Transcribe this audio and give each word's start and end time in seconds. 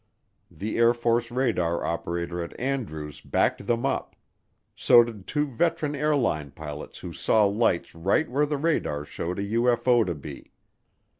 The 0.49 0.79
Air 0.79 0.95
Force 0.95 1.29
radar 1.29 1.85
operator 1.85 2.43
at 2.43 2.59
Andrews 2.59 3.21
backed 3.21 3.67
them 3.67 3.85
up; 3.85 4.15
so 4.75 5.03
did 5.03 5.27
two 5.27 5.45
veteran 5.45 5.93
airline 5.93 6.49
pilots 6.49 6.97
who 6.97 7.13
saw 7.13 7.45
lights 7.45 7.93
right 7.93 8.27
where 8.27 8.47
the 8.47 8.57
radar 8.57 9.05
showed 9.05 9.37
a 9.37 9.43
UFO 9.43 10.03
to 10.07 10.15
be. 10.15 10.49